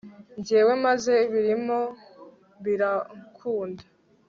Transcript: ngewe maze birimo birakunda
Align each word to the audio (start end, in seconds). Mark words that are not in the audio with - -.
ngewe 0.39 0.73
maze 0.85 1.13
birimo 1.31 1.79
birakunda 2.63 3.83